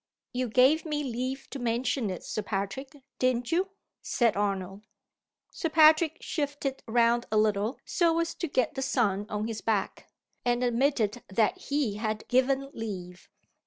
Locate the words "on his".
9.29-9.61